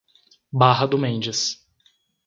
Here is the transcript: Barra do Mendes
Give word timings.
Barra 0.51 0.87
do 0.87 0.97
Mendes 0.97 1.63